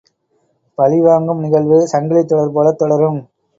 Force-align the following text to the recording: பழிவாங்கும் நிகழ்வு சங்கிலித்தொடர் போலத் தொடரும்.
பழிவாங்கும் 0.77 1.39
நிகழ்வு 1.39 1.87
சங்கிலித்தொடர் 1.93 2.53
போலத் 2.53 2.77
தொடரும். 2.77 3.21